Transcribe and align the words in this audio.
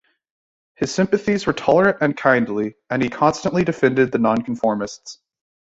His 0.73 0.91
sympathies 0.91 1.45
were 1.45 1.53
tolerant 1.53 1.99
and 2.01 2.17
kindly, 2.17 2.73
and 2.89 3.03
he 3.03 3.09
constantly 3.09 3.63
defended 3.63 4.11
the 4.11 4.17
Nonconformists. 4.17 5.19